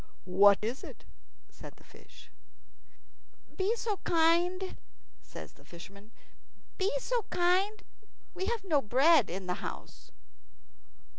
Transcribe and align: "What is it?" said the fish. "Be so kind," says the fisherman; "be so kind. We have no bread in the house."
"What 0.25 0.57
is 0.63 0.83
it?" 0.83 1.05
said 1.51 1.75
the 1.75 1.83
fish. 1.83 2.31
"Be 3.55 3.75
so 3.75 3.97
kind," 3.97 4.75
says 5.21 5.53
the 5.53 5.63
fisherman; 5.63 6.09
"be 6.79 6.91
so 6.97 7.21
kind. 7.29 7.83
We 8.33 8.47
have 8.47 8.63
no 8.63 8.81
bread 8.81 9.29
in 9.29 9.45
the 9.45 9.61
house." 9.61 10.09